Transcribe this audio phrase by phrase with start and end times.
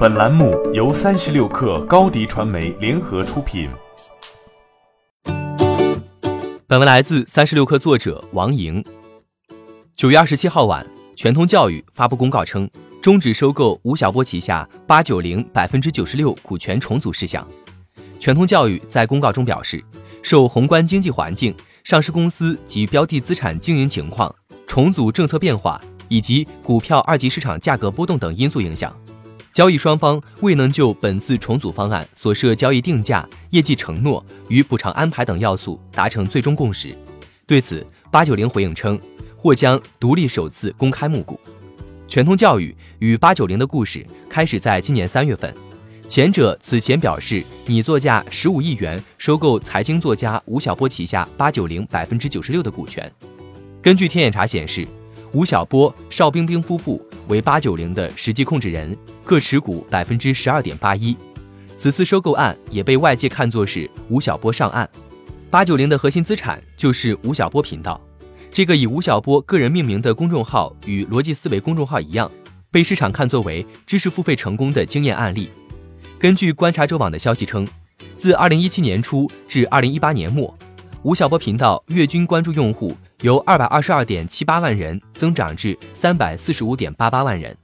[0.00, 3.68] 本栏目由三十六氪高低传媒联合出品。
[6.66, 8.82] 本文来自三十六氪作者王莹。
[9.94, 12.66] 九月二十七号晚，全通教育发布公告称，
[13.02, 17.46] 终止收购吴晓波旗下八九零百分之九十六股权重组事项。
[18.18, 19.84] 全通教育在公告中表示，
[20.22, 21.54] 受宏观经济环境、
[21.84, 24.34] 上市公司及标的资产经营情况、
[24.66, 25.78] 重组政策变化
[26.08, 28.90] 以及股票二级市场价格波动等因素影响。
[29.60, 36.96] 交易双方未能就本次重组方案所涉交易定价、业绩承诺与补偿安排等要素达成最终共识。
[37.46, 38.98] 对此，八九零回应称，
[39.36, 41.38] 或将独立首次公开募股。
[42.08, 45.54] 全通教育与八九零的故事开始在今年三月份，
[46.08, 53.12] 前者此前表示拟作价十五亿元收购财经作家吴晓波旗下八九零百分之九十六的股权。
[53.82, 54.88] 根据天眼查显示，
[55.32, 56.98] 吴晓波、邵冰冰夫妇。
[57.30, 58.94] 为八九零的实际控制人，
[59.24, 61.16] 各持股百分之十二点八一。
[61.78, 64.86] 此次收购案也被外界看作是吴晓波上岸。
[65.48, 67.98] 八九零的核心资产就是吴晓波频道，
[68.50, 72.30] 这个以吴晓波个人命名的公众号与逻辑思维公众号一样，
[72.70, 75.48] 被市场看作为知识付费成功的经验案例。
[76.18, 77.66] 根据观察者网的消息称，
[78.16, 80.52] 自二零一七年初至二零一八年末，
[81.04, 82.94] 吴晓波频道月均关注用户。
[83.22, 87.54] 由二百二十二点七八万人增长至三百四十五点八八万人。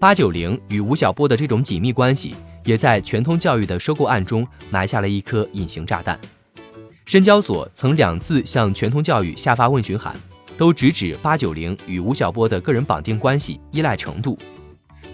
[0.00, 6.18] 八九零与吴晓波的这种紧密关系，也在全通教育的收购案中埋下了一颗隐形炸弹。
[7.04, 10.16] 深交所曾两次向全通教育下发问询函，
[10.58, 14.36] 都直指八九零与吴晓波的个人绑定关系依赖程度。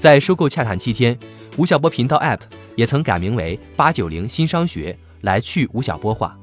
[0.00, 1.18] 在收购洽谈期间，
[1.58, 2.40] 吴晓波频道 App
[2.74, 6.38] 也曾改名为八九零新商学，来去吴晓波化。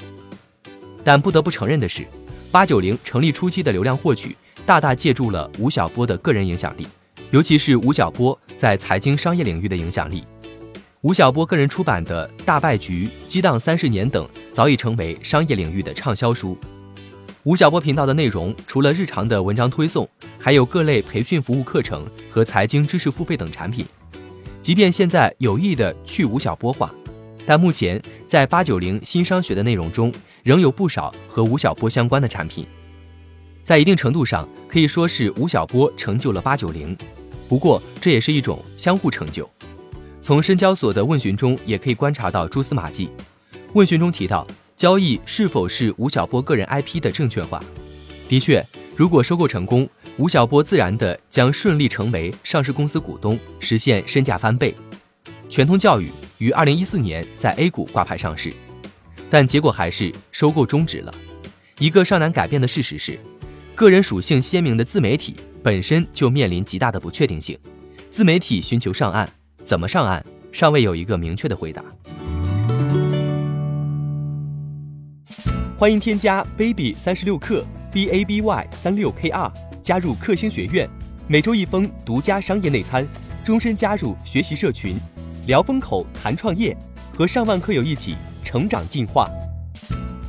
[1.03, 2.05] 但不得不承认的是。
[2.55, 4.33] 八九零成立初期的流量获取，
[4.65, 6.87] 大大借助了吴晓波的个人影响力，
[7.29, 10.23] 尤其是吴晓波在财经商业领域的影响力。
[11.01, 16.57] 吴晓波个人出版的《大败局》《激荡三十年》等，早已成为商业领域的畅销书。
[17.43, 20.07] 吴晓波频道的内容，除了日常的文章推送，
[20.39, 23.85] 还有各类培训服务课程和财经知识付费等产品。
[24.61, 26.89] 即便现在有意的去吴晓波化，
[27.45, 30.13] 但目前在八九零新商学的内容中。
[30.45, 32.67] 仍有不少和吴晓波相关的产品，
[33.63, 36.95] 在一定程度上可以说是吴晓波成就了八九零，
[37.49, 39.49] 不过这也是一种相互成就。
[40.21, 43.09] 从深交所的问询中也可以观察到蛛丝马迹。
[43.73, 44.45] 问询中提到
[44.77, 47.59] 交易是否是吴晓波个人 IP 的证券化，
[48.29, 48.63] 的确，
[48.95, 49.89] 如果收购成功，
[50.19, 54.75] 吴晓波自然的将顺利成为上市公司股东，实现身价翻倍。
[55.49, 58.53] 全通教育于二零一四年在 A 股挂牌上市。
[59.29, 61.13] 但结果还是收购终止了。
[61.79, 63.19] 一个尚难改变的事实是，
[63.73, 67.57] 个人属性鲜明的自媒体本身就面临极大的不确定性。
[68.09, 69.27] 自媒体寻求上岸，
[69.65, 71.83] 怎么上岸，尚未有一个明确的回答。
[75.75, 79.51] 欢迎添加 baby 三十六克 b a b y 三六 k r
[79.81, 80.89] 加入克星学院，
[81.27, 83.05] 每周一封独家商业内参，
[83.43, 84.95] 终身加入学习社群，
[85.47, 86.75] 聊风口谈创业，
[87.13, 88.15] 和上万课友一起。
[88.43, 89.29] 成长进化，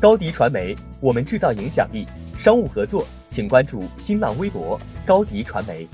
[0.01, 2.07] 高迪传媒，我们制造影响力。
[2.39, 5.87] 商务合作，请关注新浪微博高迪传媒。